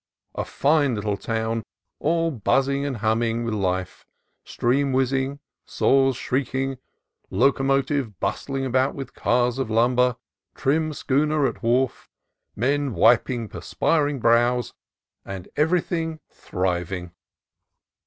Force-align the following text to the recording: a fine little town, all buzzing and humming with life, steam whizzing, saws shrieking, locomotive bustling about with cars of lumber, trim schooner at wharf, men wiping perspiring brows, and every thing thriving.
a 0.33 0.43
fine 0.43 0.95
little 0.95 1.15
town, 1.15 1.61
all 1.99 2.31
buzzing 2.31 2.83
and 2.87 2.97
humming 3.05 3.43
with 3.43 3.53
life, 3.53 4.03
steam 4.43 4.91
whizzing, 4.91 5.39
saws 5.63 6.15
shrieking, 6.17 6.79
locomotive 7.29 8.19
bustling 8.19 8.65
about 8.65 8.95
with 8.95 9.13
cars 9.13 9.59
of 9.59 9.69
lumber, 9.69 10.15
trim 10.55 10.91
schooner 10.91 11.45
at 11.45 11.61
wharf, 11.61 12.09
men 12.55 12.95
wiping 12.95 13.47
perspiring 13.47 14.19
brows, 14.19 14.73
and 15.23 15.49
every 15.55 15.81
thing 15.81 16.19
thriving. 16.31 17.11